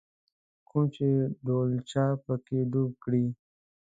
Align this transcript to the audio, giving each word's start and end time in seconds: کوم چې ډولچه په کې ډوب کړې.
کوم 0.67 0.83
چې 0.95 1.07
ډولچه 1.45 2.05
په 2.23 2.33
کې 2.45 2.59
ډوب 2.71 2.91
کړې. 3.03 3.25